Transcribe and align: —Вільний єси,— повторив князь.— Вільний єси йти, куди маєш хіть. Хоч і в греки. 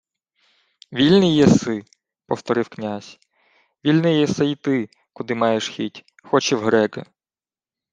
—Вільний 0.93 1.35
єси,— 1.35 1.83
повторив 2.25 2.69
князь.— 2.69 3.19
Вільний 3.85 4.19
єси 4.19 4.45
йти, 4.51 4.89
куди 5.13 5.35
маєш 5.35 5.69
хіть. 5.69 6.05
Хоч 6.23 6.51
і 6.51 6.55
в 6.55 6.59
греки. 6.59 7.03